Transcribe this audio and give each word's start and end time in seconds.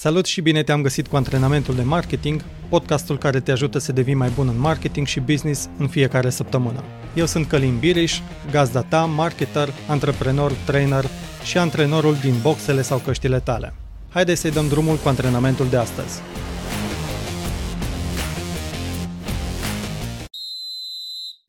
Salut 0.00 0.26
și 0.26 0.40
bine 0.40 0.62
te-am 0.62 0.82
găsit 0.82 1.06
cu 1.06 1.16
antrenamentul 1.16 1.74
de 1.74 1.82
marketing, 1.82 2.44
podcastul 2.68 3.18
care 3.18 3.40
te 3.40 3.50
ajută 3.50 3.78
să 3.78 3.92
devii 3.92 4.14
mai 4.14 4.30
bun 4.34 4.48
în 4.48 4.58
marketing 4.58 5.06
și 5.06 5.20
business 5.20 5.68
în 5.78 5.88
fiecare 5.88 6.30
săptămână. 6.30 6.84
Eu 7.14 7.26
sunt 7.26 7.46
Călin 7.46 7.78
Biriș, 7.78 8.20
gazda 8.50 8.82
ta, 8.82 9.04
marketer, 9.04 9.68
antreprenor, 9.88 10.52
trainer 10.52 11.04
și 11.44 11.58
antrenorul 11.58 12.14
din 12.14 12.34
boxele 12.42 12.82
sau 12.82 12.98
căștile 12.98 13.40
tale. 13.40 13.74
Haideți 14.08 14.40
să-i 14.40 14.50
dăm 14.50 14.68
drumul 14.68 14.96
cu 14.96 15.08
antrenamentul 15.08 15.68
de 15.68 15.76
astăzi. 15.76 16.20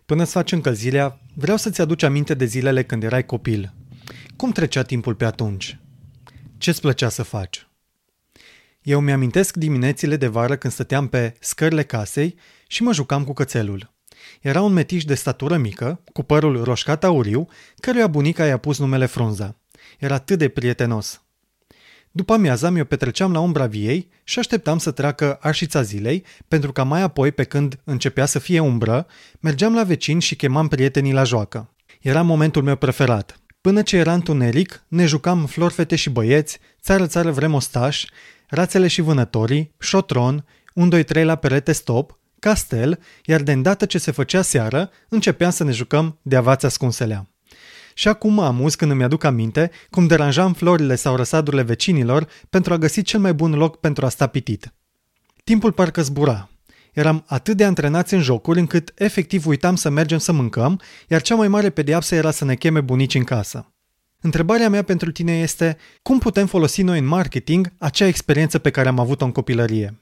Până 0.06 0.24
să 0.24 0.32
faci 0.32 0.52
încălzirea, 0.52 1.20
vreau 1.34 1.58
să-ți 1.58 1.82
aduci 1.82 2.04
aminte 2.04 2.34
de 2.34 2.46
zilele 2.46 2.84
când 2.84 3.04
erai 3.04 3.26
copil. 3.26 3.74
Cum 4.36 4.52
trecea 4.52 4.82
timpul 4.82 5.16
pe 5.16 5.26
atunci? 5.26 5.80
Ce-ți 6.58 6.82
plăcea 6.82 7.10
să 7.10 7.24
faci? 7.24 7.69
Eu 8.82 9.00
mi-amintesc 9.00 9.56
diminețile 9.56 10.16
de 10.16 10.28
vară 10.28 10.56
când 10.56 10.74
stăteam 10.74 11.08
pe 11.08 11.36
scările 11.40 11.84
casei 11.84 12.36
și 12.68 12.84
mă 12.84 12.94
jucam 12.94 13.24
cu 13.24 13.34
cățelul. 13.34 13.94
Era 14.42 14.62
un 14.62 14.74
metiș 14.74 15.04
de 15.04 15.14
statură 15.14 15.58
mică, 15.58 16.04
cu 16.14 16.24
părul 16.24 16.64
roșcat 16.64 17.04
auriu, 17.04 17.48
căruia 17.80 18.08
bunica 18.08 18.46
i-a 18.46 18.58
pus 18.58 18.80
numele 18.80 19.06
Frunza. 19.06 19.56
Era 20.00 20.14
atât 20.14 20.38
de 20.38 20.48
prietenos. 20.50 21.22
După 22.12 22.34
amiaza 22.34 22.70
mi-o 22.70 22.84
petreceam 22.84 23.32
la 23.32 23.40
umbra 23.40 23.66
viei 23.66 24.10
și 24.24 24.40
așteptam 24.40 24.78
să 24.78 24.92
treacă 24.92 25.38
arșița 25.42 25.82
zilei, 25.82 26.26
pentru 26.48 26.72
că 26.72 26.84
mai 26.84 27.02
apoi, 27.02 27.32
pe 27.32 27.44
când 27.44 27.80
începea 27.84 28.26
să 28.26 28.40
fie 28.40 28.60
umbră, 28.60 29.08
mergeam 29.40 29.74
la 29.74 29.84
vecini 29.84 30.22
și 30.22 30.36
chemam 30.36 30.68
prietenii 30.68 31.14
la 31.14 31.24
joacă. 31.24 31.74
Era 32.02 32.22
momentul 32.22 32.64
meu 32.64 32.76
preferat. 32.76 33.40
Până 33.62 33.82
ce 33.82 33.98
era 33.98 34.14
întuneric, 34.14 34.84
ne 34.88 35.06
jucam 35.06 35.46
flori, 35.46 35.74
fete 35.74 35.96
și 35.96 36.10
băieți, 36.10 36.60
țară, 36.82 37.08
țară 37.08 37.32
vrem 37.32 37.54
ostaș, 37.54 38.06
rațele 38.50 38.88
și 38.88 39.02
vânătorii, 39.02 39.76
șotron, 39.80 40.46
1-2-3 40.92 41.24
la 41.24 41.36
perete 41.36 41.72
stop, 41.72 42.20
castel, 42.40 43.00
iar 43.26 43.42
de 43.42 43.52
îndată 43.52 43.86
ce 43.86 43.98
se 43.98 44.12
făcea 44.12 44.42
seară, 44.42 44.90
începeam 45.10 45.52
să 45.52 45.64
ne 45.64 45.72
jucăm 45.72 46.20
de 46.22 46.36
avați 46.36 46.66
ascunselea. 46.66 47.30
Și 47.94 48.08
acum 48.08 48.34
mă 48.34 48.46
amuz 48.46 48.76
când 48.76 48.92
îmi 48.92 49.04
aduc 49.04 49.24
aminte 49.24 49.72
cum 49.90 50.08
deranjam 50.08 50.54
florile 50.54 50.96
sau 50.96 51.16
răsadurile 51.16 51.62
vecinilor 51.62 52.28
pentru 52.50 52.74
a 52.74 52.78
găsi 52.78 53.02
cel 53.02 53.20
mai 53.20 53.34
bun 53.34 53.54
loc 53.54 53.80
pentru 53.80 54.06
a 54.06 54.10
sta 54.10 54.28
pitit. 54.28 54.74
Timpul 55.44 55.72
parcă 55.72 56.02
zbura. 56.02 56.50
Eram 56.94 57.24
atât 57.28 57.58
de 57.58 57.64
antrenați 57.66 58.14
în 58.14 58.22
jocuri 58.22 58.60
încât 58.60 58.92
efectiv 58.96 59.48
uitam 59.48 59.76
să 59.76 59.90
mergem 59.90 60.18
să 60.18 60.32
mâncăm, 60.32 60.82
iar 61.08 61.22
cea 61.22 61.36
mai 61.36 61.48
mare 61.48 61.70
pediapsă 61.70 62.16
era 62.16 62.32
să 62.32 62.46
ne 62.46 62.56
cheme 62.56 62.82
bunici 62.82 63.16
în 63.16 63.24
casă. 63.24 63.74
Întrebarea 64.22 64.70
mea 64.70 64.84
pentru 64.84 65.12
tine 65.12 65.40
este 65.40 65.78
cum 66.02 66.20
putem 66.20 66.48
folosi 66.48 66.82
noi 66.82 67.00
în 67.00 67.06
marketing 67.06 67.74
acea 67.78 68.06
experiență 68.06 68.60
pe 68.60 68.70
care 68.70 68.88
am 68.88 69.00
avut-o 69.00 69.26
în 69.26 69.32
copilărie? 69.32 70.00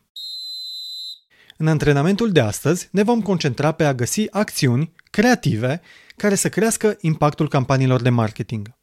În 1.58 1.68
antrenamentul 1.68 2.32
de 2.32 2.40
astăzi 2.40 2.88
ne 2.92 3.04
vom 3.04 3.22
concentra 3.22 3.72
pe 3.72 3.84
a 3.84 3.94
găsi 3.94 4.32
acțiuni 4.32 4.94
creative 5.12 5.82
care 6.16 6.36
să 6.36 6.50
crească 6.50 6.98
impactul 7.02 7.50
campaniilor 7.50 8.02
de 8.02 8.10
marketing. 8.10 8.76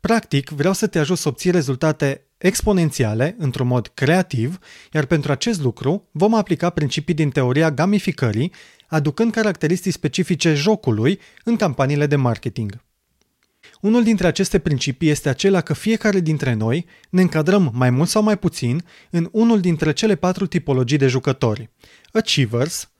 Practic, 0.00 0.48
vreau 0.48 0.72
să 0.72 0.86
te 0.86 0.98
ajut 0.98 1.18
să 1.18 1.28
obții 1.28 1.50
rezultate 1.50 2.24
exponențiale 2.38 3.34
într-un 3.38 3.66
mod 3.66 3.86
creativ, 3.94 4.58
iar 4.92 5.04
pentru 5.04 5.32
acest 5.32 5.60
lucru 5.60 6.08
vom 6.12 6.34
aplica 6.34 6.70
principii 6.70 7.14
din 7.14 7.30
teoria 7.30 7.70
gamificării, 7.70 8.52
aducând 8.88 9.32
caracteristici 9.32 9.92
specifice 9.92 10.54
jocului 10.54 11.20
în 11.44 11.56
campaniile 11.56 12.06
de 12.06 12.16
marketing. 12.16 12.80
Unul 13.80 14.02
dintre 14.02 14.26
aceste 14.26 14.58
principii 14.58 15.08
este 15.08 15.28
acela 15.28 15.60
că 15.60 15.72
fiecare 15.72 16.20
dintre 16.20 16.52
noi 16.52 16.86
ne 17.10 17.20
încadrăm 17.20 17.70
mai 17.74 17.90
mult 17.90 18.08
sau 18.08 18.22
mai 18.22 18.38
puțin 18.38 18.84
în 19.10 19.28
unul 19.32 19.60
dintre 19.60 19.92
cele 19.92 20.14
patru 20.14 20.46
tipologii 20.46 20.98
de 20.98 21.06
jucători: 21.06 21.70
Achievers, 22.12 22.90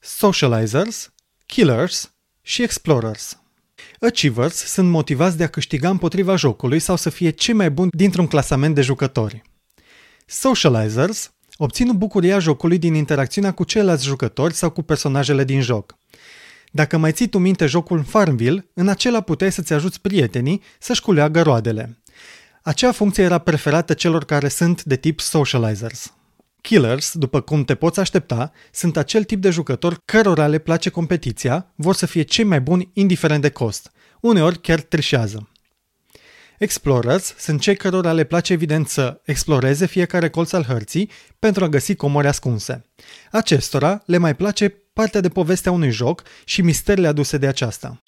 Socializers, 0.00 1.12
Killers 1.46 2.14
și 2.42 2.62
Explorers. 2.62 3.42
Achievers 4.00 4.54
sunt 4.54 4.90
motivați 4.90 5.36
de 5.36 5.44
a 5.44 5.48
câștiga 5.48 5.88
împotriva 5.88 6.36
jocului 6.36 6.78
sau 6.78 6.96
să 6.96 7.10
fie 7.10 7.30
cei 7.30 7.54
mai 7.54 7.70
buni 7.70 7.90
dintr-un 7.92 8.26
clasament 8.26 8.74
de 8.74 8.80
jucători. 8.80 9.42
Socializers 10.26 11.32
obțin 11.56 11.96
bucuria 11.96 12.38
jocului 12.38 12.78
din 12.78 12.94
interacțiunea 12.94 13.52
cu 13.52 13.64
ceilalți 13.64 14.04
jucători 14.04 14.54
sau 14.54 14.70
cu 14.70 14.82
personajele 14.82 15.44
din 15.44 15.60
joc. 15.60 15.97
Dacă 16.72 16.96
mai 16.96 17.12
ții 17.12 17.28
tu 17.28 17.38
minte 17.38 17.66
jocul 17.66 18.04
Farmville, 18.04 18.66
în 18.74 18.88
acela 18.88 19.20
puteai 19.20 19.52
să-ți 19.52 19.72
ajuți 19.72 20.00
prietenii 20.00 20.62
să-și 20.78 21.02
culeagă 21.02 21.42
roadele. 21.42 21.98
Acea 22.62 22.92
funcție 22.92 23.24
era 23.24 23.38
preferată 23.38 23.94
celor 23.94 24.24
care 24.24 24.48
sunt 24.48 24.84
de 24.84 24.96
tip 24.96 25.20
socializers. 25.20 26.12
Killers, 26.60 27.12
după 27.14 27.40
cum 27.40 27.64
te 27.64 27.74
poți 27.74 28.00
aștepta, 28.00 28.52
sunt 28.72 28.96
acel 28.96 29.24
tip 29.24 29.40
de 29.40 29.50
jucători 29.50 29.96
cărora 30.04 30.46
le 30.46 30.58
place 30.58 30.90
competiția, 30.90 31.72
vor 31.74 31.94
să 31.94 32.06
fie 32.06 32.22
cei 32.22 32.44
mai 32.44 32.60
buni 32.60 32.90
indiferent 32.92 33.42
de 33.42 33.50
cost. 33.50 33.90
Uneori 34.20 34.60
chiar 34.60 34.80
trișează. 34.80 35.48
Explorers 36.58 37.34
sunt 37.38 37.60
cei 37.60 37.76
cărora 37.76 38.12
le 38.12 38.24
place 38.24 38.52
evident 38.52 38.88
să 38.88 39.20
exploreze 39.24 39.86
fiecare 39.86 40.30
colț 40.30 40.52
al 40.52 40.64
hărții 40.64 41.10
pentru 41.38 41.64
a 41.64 41.68
găsi 41.68 41.94
comori 41.94 42.26
ascunse. 42.26 42.84
Acestora 43.30 44.02
le 44.06 44.16
mai 44.16 44.36
place 44.36 44.74
partea 44.98 45.20
de 45.20 45.28
povestea 45.28 45.72
unui 45.72 45.90
joc 45.90 46.22
și 46.44 46.62
misterile 46.62 47.06
aduse 47.06 47.36
de 47.36 47.46
aceasta. 47.46 48.02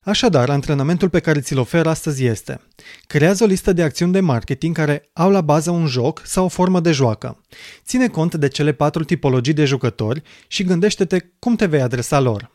Așadar, 0.00 0.50
antrenamentul 0.50 1.08
pe 1.08 1.20
care 1.20 1.40
ți-l 1.40 1.58
ofer 1.58 1.86
astăzi 1.86 2.24
este 2.24 2.60
Creează 3.06 3.44
o 3.44 3.46
listă 3.46 3.72
de 3.72 3.82
acțiuni 3.82 4.12
de 4.12 4.20
marketing 4.20 4.76
care 4.76 5.10
au 5.12 5.30
la 5.30 5.40
bază 5.40 5.70
un 5.70 5.86
joc 5.86 6.22
sau 6.24 6.44
o 6.44 6.48
formă 6.48 6.80
de 6.80 6.92
joacă. 6.92 7.44
Ține 7.84 8.08
cont 8.08 8.34
de 8.34 8.48
cele 8.48 8.72
patru 8.72 9.04
tipologii 9.04 9.52
de 9.52 9.64
jucători 9.64 10.22
și 10.46 10.64
gândește-te 10.64 11.18
cum 11.38 11.56
te 11.56 11.66
vei 11.66 11.80
adresa 11.80 12.20
lor. 12.20 12.50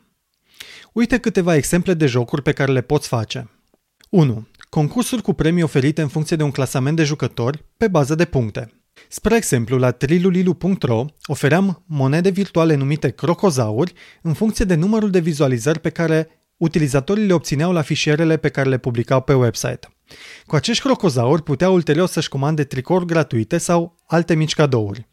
Uite 0.94 1.18
câteva 1.18 1.56
exemple 1.56 1.94
de 1.94 2.06
jocuri 2.06 2.42
pe 2.42 2.52
care 2.52 2.72
le 2.72 2.82
poți 2.82 3.08
face. 3.08 3.50
1. 4.10 4.48
Concursuri 4.70 5.22
cu 5.22 5.34
premii 5.34 5.64
oferite 5.64 6.02
în 6.02 6.08
funcție 6.08 6.36
de 6.36 6.44
un 6.44 6.52
clasament 6.52 6.96
de 6.96 7.04
jucători 7.04 7.64
pe 7.78 7.88
bază 7.88 8.16
de 8.16 8.26
puncte. 8.26 8.83
Spre 9.16 9.36
exemplu, 9.36 9.78
la 9.78 9.92
trilulilu.ro 9.92 11.06
ofeream 11.26 11.84
monede 11.88 12.30
virtuale 12.30 12.76
numite 12.76 13.10
crocozauri 13.10 13.94
în 14.22 14.34
funcție 14.34 14.66
de 14.66 14.76
numărul 14.76 15.10
de 15.10 15.20
vizualizări 15.20 15.80
pe 15.80 15.90
care 15.90 16.28
utilizatorii 16.58 17.26
le 17.26 17.34
obțineau 17.34 17.72
la 17.72 17.82
fișierele 17.82 18.38
pe 18.38 18.50
care 18.50 18.70
le 18.70 18.78
publicau 18.78 19.22
pe 19.22 19.34
website. 19.34 19.80
Cu 20.46 20.56
acești 20.56 20.84
crocozauri 20.84 21.44
puteau 21.44 21.74
ulterior 21.74 22.08
să-și 22.08 22.30
comande 22.30 22.64
tricouri 22.64 23.06
gratuite 23.06 23.58
sau 23.58 23.96
alte 24.08 24.34
mici 24.34 24.54
cadouri. 24.54 25.08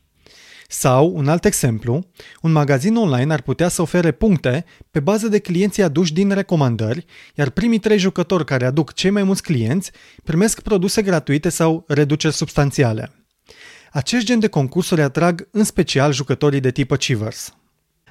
Sau, 0.69 1.12
un 1.15 1.28
alt 1.28 1.44
exemplu, 1.44 2.06
un 2.43 2.53
magazin 2.53 2.97
online 2.97 3.32
ar 3.32 3.43
putea 3.43 3.69
să 3.69 3.82
ofere 3.82 4.11
puncte 4.11 4.65
pe 4.91 5.00
bază 5.00 5.28
de 5.28 5.38
clienții 5.38 5.82
aduși 5.82 6.12
din 6.12 6.31
recomandări, 6.31 7.05
iar 7.34 7.50
primii 7.50 7.78
trei 7.78 7.99
jucători 7.99 8.44
care 8.44 8.67
aduc 8.67 8.93
cei 8.93 9.11
mai 9.11 9.22
mulți 9.22 9.43
clienți 9.43 9.91
primesc 10.25 10.61
produse 10.61 11.03
gratuite 11.03 11.49
sau 11.49 11.84
reduceri 11.88 12.34
substanțiale. 12.34 13.15
Acest 13.93 14.25
gen 14.25 14.39
de 14.39 14.49
concursuri 14.49 15.03
atrag 15.03 15.49
în 15.51 15.65
special 15.65 16.12
jucătorii 16.12 16.61
de 16.61 16.71
tip 16.71 16.91
Achievers. 16.91 17.55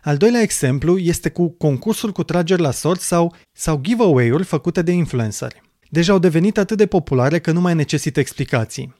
Al 0.03 0.17
doilea 0.17 0.41
exemplu 0.41 0.97
este 0.97 1.29
cu 1.29 1.49
concursuri 1.49 2.11
cu 2.11 2.23
trageri 2.23 2.61
la 2.61 2.71
sort 2.71 2.99
sau, 2.99 3.35
sau 3.51 3.79
giveaway-uri 3.81 4.43
făcute 4.43 4.81
de 4.81 4.91
influenceri. 4.91 5.61
Deja 5.89 6.13
au 6.13 6.19
devenit 6.19 6.57
atât 6.57 6.77
de 6.77 6.85
populare 6.85 7.39
că 7.39 7.51
nu 7.51 7.61
mai 7.61 7.75
necesită 7.75 8.19
explicații. 8.19 8.95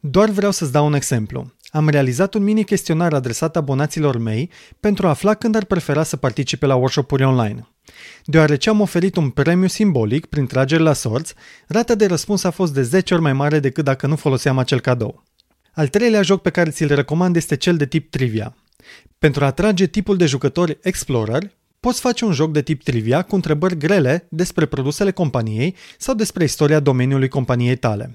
Doar 0.00 0.30
vreau 0.30 0.50
să-ți 0.50 0.72
dau 0.72 0.86
un 0.86 0.94
exemplu. 0.94 1.52
Am 1.68 1.88
realizat 1.88 2.34
un 2.34 2.42
mini 2.42 2.64
chestionar 2.64 3.14
adresat 3.14 3.56
abonaților 3.56 4.18
mei 4.18 4.50
pentru 4.80 5.06
a 5.06 5.10
afla 5.10 5.34
când 5.34 5.54
ar 5.54 5.64
prefera 5.64 6.02
să 6.02 6.16
participe 6.16 6.66
la 6.66 6.74
workshop-uri 6.74 7.24
online. 7.24 7.68
Deoarece 8.24 8.68
am 8.68 8.80
oferit 8.80 9.16
un 9.16 9.30
premiu 9.30 9.68
simbolic 9.68 10.26
prin 10.26 10.46
trageri 10.46 10.82
la 10.82 10.92
sorți, 10.92 11.34
rata 11.66 11.94
de 11.94 12.06
răspuns 12.06 12.44
a 12.44 12.50
fost 12.50 12.74
de 12.74 12.82
10 12.82 13.14
ori 13.14 13.22
mai 13.22 13.32
mare 13.32 13.58
decât 13.58 13.84
dacă 13.84 14.06
nu 14.06 14.16
foloseam 14.16 14.58
acel 14.58 14.80
cadou. 14.80 15.24
Al 15.74 15.88
treilea 15.88 16.22
joc 16.22 16.42
pe 16.42 16.50
care 16.50 16.70
ți-l 16.70 16.94
recomand 16.94 17.36
este 17.36 17.56
cel 17.56 17.76
de 17.76 17.86
tip 17.86 18.10
trivia. 18.10 18.56
Pentru 19.18 19.44
a 19.44 19.46
atrage 19.46 19.86
tipul 19.86 20.16
de 20.16 20.26
jucători 20.26 20.78
explorer, 20.82 21.52
poți 21.80 22.00
face 22.00 22.24
un 22.24 22.32
joc 22.32 22.52
de 22.52 22.62
tip 22.62 22.82
trivia 22.82 23.22
cu 23.22 23.34
întrebări 23.34 23.76
grele 23.78 24.26
despre 24.30 24.66
produsele 24.66 25.10
companiei 25.10 25.74
sau 25.98 26.14
despre 26.14 26.44
istoria 26.44 26.80
domeniului 26.80 27.28
companiei 27.28 27.76
tale. 27.76 28.12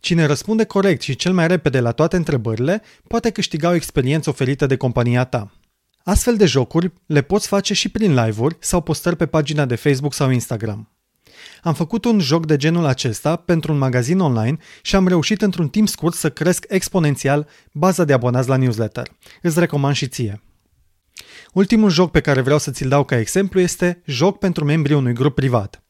Cine 0.00 0.24
răspunde 0.24 0.64
corect 0.64 1.02
și 1.02 1.16
cel 1.16 1.32
mai 1.32 1.46
repede 1.46 1.80
la 1.80 1.92
toate 1.92 2.16
întrebările 2.16 2.82
poate 3.08 3.30
câștiga 3.30 3.68
o 3.68 3.74
experiență 3.74 4.30
oferită 4.30 4.66
de 4.66 4.76
compania 4.76 5.24
ta. 5.24 5.52
Astfel 6.04 6.36
de 6.36 6.46
jocuri 6.46 6.92
le 7.06 7.22
poți 7.22 7.48
face 7.48 7.74
și 7.74 7.88
prin 7.88 8.14
live-uri 8.14 8.56
sau 8.60 8.80
postări 8.80 9.16
pe 9.16 9.26
pagina 9.26 9.64
de 9.64 9.74
Facebook 9.74 10.14
sau 10.14 10.30
Instagram. 10.30 10.95
Am 11.62 11.74
făcut 11.74 12.04
un 12.04 12.18
joc 12.18 12.46
de 12.46 12.56
genul 12.56 12.84
acesta 12.84 13.36
pentru 13.36 13.72
un 13.72 13.78
magazin 13.78 14.18
online 14.18 14.56
și 14.82 14.96
am 14.96 15.08
reușit 15.08 15.42
într-un 15.42 15.68
timp 15.68 15.88
scurt 15.88 16.14
să 16.14 16.30
cresc 16.30 16.64
exponențial 16.68 17.48
baza 17.72 18.04
de 18.04 18.12
abonați 18.12 18.48
la 18.48 18.56
newsletter. 18.56 19.08
Îți 19.42 19.58
recomand 19.58 19.94
și 19.94 20.06
ție. 20.06 20.40
Ultimul 21.52 21.90
joc 21.90 22.10
pe 22.10 22.20
care 22.20 22.40
vreau 22.40 22.58
să 22.58 22.70
ți-l 22.70 22.88
dau 22.88 23.04
ca 23.04 23.18
exemplu 23.18 23.60
este 23.60 24.02
joc 24.06 24.38
pentru 24.38 24.64
membrii 24.64 24.96
unui 24.96 25.12
grup 25.12 25.34
privat. 25.34 25.80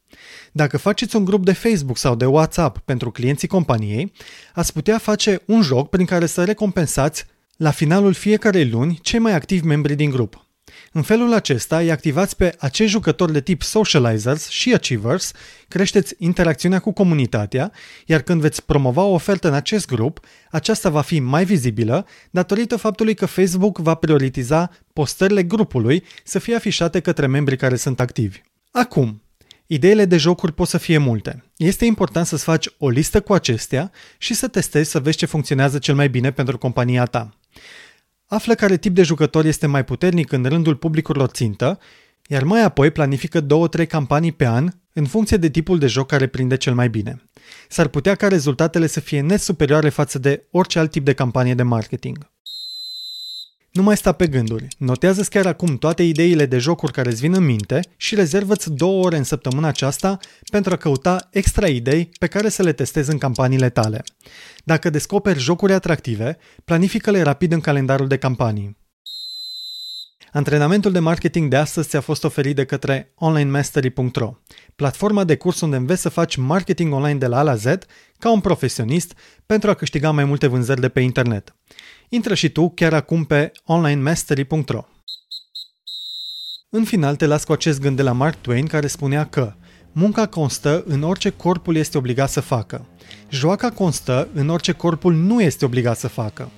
Dacă 0.51 0.77
faceți 0.77 1.15
un 1.15 1.25
grup 1.25 1.45
de 1.45 1.53
Facebook 1.53 1.97
sau 1.97 2.15
de 2.15 2.25
WhatsApp 2.25 2.77
pentru 2.77 3.11
clienții 3.11 3.47
companiei, 3.47 4.11
ați 4.53 4.73
putea 4.73 4.97
face 4.97 5.41
un 5.45 5.61
joc 5.61 5.89
prin 5.89 6.05
care 6.05 6.25
să 6.25 6.43
recompensați 6.43 7.25
la 7.57 7.71
finalul 7.71 8.13
fiecarei 8.13 8.69
luni 8.69 8.99
cei 9.01 9.19
mai 9.19 9.33
activi 9.33 9.65
membri 9.65 9.95
din 9.95 10.09
grup. 10.09 10.46
În 10.91 11.01
felul 11.01 11.33
acesta 11.33 11.77
îi 11.77 11.91
activați 11.91 12.35
pe 12.35 12.55
acești 12.59 12.91
jucători 12.91 13.31
de 13.31 13.41
tip 13.41 13.61
socializers 13.61 14.47
și 14.49 14.73
achievers, 14.73 15.31
creșteți 15.67 16.15
interacțiunea 16.17 16.79
cu 16.79 16.91
comunitatea, 16.91 17.71
iar 18.05 18.21
când 18.21 18.41
veți 18.41 18.65
promova 18.65 19.01
o 19.01 19.13
ofertă 19.13 19.47
în 19.47 19.53
acest 19.53 19.87
grup, 19.87 20.19
aceasta 20.51 20.89
va 20.89 21.01
fi 21.01 21.19
mai 21.19 21.45
vizibilă 21.45 22.07
datorită 22.29 22.75
faptului 22.75 23.13
că 23.13 23.25
Facebook 23.25 23.77
va 23.77 23.93
prioritiza 23.93 24.71
postările 24.93 25.43
grupului 25.43 26.03
să 26.23 26.39
fie 26.39 26.55
afișate 26.55 26.99
către 26.99 27.27
membrii 27.27 27.57
care 27.57 27.75
sunt 27.75 27.99
activi. 27.99 28.41
Acum, 28.71 29.21
Ideile 29.69 30.05
de 30.05 30.17
jocuri 30.17 30.53
pot 30.53 30.67
să 30.67 30.77
fie 30.77 30.97
multe. 30.97 31.43
Este 31.57 31.85
important 31.85 32.25
să-ți 32.25 32.43
faci 32.43 32.67
o 32.77 32.89
listă 32.89 33.21
cu 33.21 33.33
acestea 33.33 33.91
și 34.17 34.33
să 34.33 34.47
testezi 34.47 34.89
să 34.89 34.99
vezi 34.99 35.17
ce 35.17 35.25
funcționează 35.25 35.79
cel 35.79 35.95
mai 35.95 36.09
bine 36.09 36.31
pentru 36.31 36.57
compania 36.57 37.05
ta. 37.05 37.37
Află 38.29 38.53
care 38.53 38.77
tip 38.77 38.95
de 38.95 39.03
jucător 39.03 39.45
este 39.45 39.67
mai 39.67 39.83
puternic 39.83 40.31
în 40.31 40.43
rândul 40.43 40.75
publicurilor 40.75 41.29
țintă, 41.29 41.79
iar 42.27 42.43
mai 42.43 42.63
apoi 42.63 42.91
planifică 42.91 43.41
două-trei 43.41 43.87
campanii 43.87 44.31
pe 44.31 44.45
an 44.45 44.69
în 44.93 45.05
funcție 45.05 45.37
de 45.37 45.49
tipul 45.49 45.79
de 45.79 45.87
joc 45.87 46.07
care 46.07 46.27
prinde 46.27 46.57
cel 46.57 46.73
mai 46.73 46.89
bine. 46.89 47.21
S-ar 47.69 47.87
putea 47.87 48.15
ca 48.15 48.27
rezultatele 48.27 48.87
să 48.87 48.99
fie 48.99 49.21
net 49.21 49.39
superioare 49.39 49.89
față 49.89 50.19
de 50.19 50.47
orice 50.51 50.79
alt 50.79 50.91
tip 50.91 51.05
de 51.05 51.13
campanie 51.13 51.53
de 51.53 51.63
marketing. 51.63 52.17
Nu 53.77 53.83
mai 53.83 53.97
sta 53.97 54.11
pe 54.11 54.27
gânduri. 54.27 54.67
notează 54.77 55.21
chiar 55.21 55.45
acum 55.45 55.77
toate 55.77 56.03
ideile 56.03 56.45
de 56.45 56.57
jocuri 56.57 56.91
care 56.91 57.09
îți 57.09 57.21
vin 57.21 57.33
în 57.33 57.45
minte 57.45 57.79
și 57.97 58.15
rezervă-ți 58.15 58.71
două 58.71 59.05
ore 59.05 59.17
în 59.17 59.23
săptămâna 59.23 59.67
aceasta 59.67 60.17
pentru 60.51 60.73
a 60.73 60.77
căuta 60.77 61.27
extra 61.31 61.67
idei 61.67 62.09
pe 62.19 62.27
care 62.27 62.49
să 62.49 62.63
le 62.63 62.73
testezi 62.73 63.11
în 63.11 63.17
campaniile 63.17 63.69
tale. 63.69 64.03
Dacă 64.63 64.89
descoperi 64.89 65.39
jocuri 65.39 65.73
atractive, 65.73 66.37
planifică-le 66.65 67.21
rapid 67.21 67.51
în 67.51 67.59
calendarul 67.59 68.07
de 68.07 68.17
campanii. 68.17 68.77
Antrenamentul 70.37 70.91
de 70.91 70.99
marketing 70.99 71.49
de 71.49 71.55
astăzi 71.55 71.87
ți-a 71.87 72.01
fost 72.01 72.23
oferit 72.23 72.55
de 72.55 72.65
către 72.65 73.11
onlinemastery.ro, 73.15 74.33
platforma 74.75 75.23
de 75.23 75.35
curs 75.35 75.61
unde 75.61 75.75
înveți 75.75 76.01
să 76.01 76.09
faci 76.09 76.35
marketing 76.35 76.93
online 76.93 77.17
de 77.17 77.27
la 77.27 77.37
A 77.37 77.41
la 77.41 77.55
Z 77.55 77.65
ca 78.19 78.31
un 78.31 78.39
profesionist 78.39 79.13
pentru 79.45 79.69
a 79.69 79.73
câștiga 79.73 80.11
mai 80.11 80.23
multe 80.25 80.47
vânzări 80.47 80.81
de 80.81 80.89
pe 80.89 80.99
internet. 80.99 81.55
Intră 82.09 82.33
și 82.33 82.49
tu 82.49 82.69
chiar 82.69 82.93
acum 82.93 83.23
pe 83.23 83.51
onlinemastery.ro. 83.65 84.85
În 86.69 86.83
final 86.83 87.15
te 87.15 87.25
las 87.25 87.43
cu 87.43 87.51
acest 87.51 87.79
gând 87.79 87.95
de 87.95 88.01
la 88.01 88.11
Mark 88.11 88.35
Twain 88.35 88.65
care 88.65 88.87
spunea 88.87 89.25
că 89.25 89.53
munca 89.91 90.25
constă 90.25 90.83
în 90.87 91.03
orice 91.03 91.29
corpul 91.29 91.75
este 91.75 91.97
obligat 91.97 92.29
să 92.29 92.41
facă. 92.41 92.85
Joaca 93.29 93.69
constă 93.69 94.27
în 94.33 94.49
orice 94.49 94.71
corpul 94.71 95.13
nu 95.13 95.41
este 95.41 95.65
obligat 95.65 95.97
să 95.97 96.07
facă. 96.07 96.51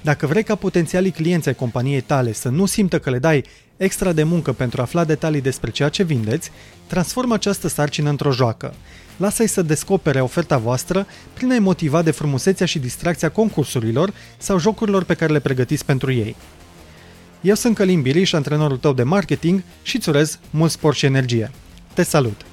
Dacă 0.00 0.26
vrei 0.26 0.42
ca 0.42 0.54
potențialii 0.54 1.10
clienți 1.10 1.48
ai 1.48 1.54
companiei 1.54 2.00
tale 2.00 2.32
să 2.32 2.48
nu 2.48 2.66
simtă 2.66 2.98
că 2.98 3.10
le 3.10 3.18
dai 3.18 3.44
extra 3.76 4.12
de 4.12 4.22
muncă 4.22 4.52
pentru 4.52 4.80
a 4.80 4.84
afla 4.84 5.04
detalii 5.04 5.40
despre 5.40 5.70
ceea 5.70 5.88
ce 5.88 6.02
vindeți, 6.02 6.50
transformă 6.86 7.34
această 7.34 7.68
sarcină 7.68 8.08
într-o 8.08 8.32
joacă. 8.32 8.74
Lasă-i 9.16 9.46
să 9.46 9.62
descopere 9.62 10.20
oferta 10.20 10.58
voastră 10.58 11.06
prin 11.34 11.50
a-i 11.50 11.58
motiva 11.58 12.02
de 12.02 12.10
frumusețea 12.10 12.66
și 12.66 12.78
distracția 12.78 13.30
concursurilor 13.30 14.12
sau 14.38 14.58
jocurilor 14.58 15.04
pe 15.04 15.14
care 15.14 15.32
le 15.32 15.40
pregătiți 15.40 15.84
pentru 15.84 16.12
ei. 16.12 16.36
Eu 17.40 17.54
sunt 17.54 17.74
Călim 17.74 18.02
Biriș, 18.02 18.32
antrenorul 18.32 18.76
tău 18.76 18.92
de 18.92 19.02
marketing 19.02 19.62
și 19.82 19.96
îți 19.96 20.08
urez 20.08 20.38
mult 20.50 20.70
sport 20.70 20.96
și 20.96 21.06
energie. 21.06 21.50
Te 21.94 22.02
salut! 22.02 22.49